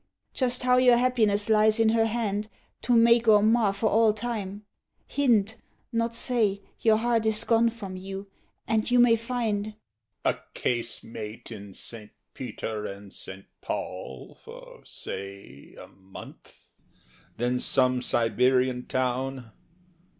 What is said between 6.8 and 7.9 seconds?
heart is gone